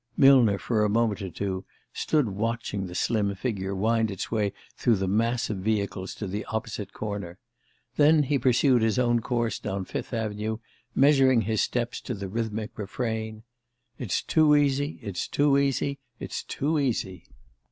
[0.17, 1.63] Millner, for a moment or two,
[1.93, 6.43] stood watching the slim figure wind its way through the mass of vehicles to the
[6.45, 7.37] opposite corner;
[7.97, 10.57] then he pursued his own course down Fifth Avenue,
[10.95, 13.43] measuring his steps to the rhythmic refrain:
[13.99, 17.25] "It's too easy it's too easy it's too easy!"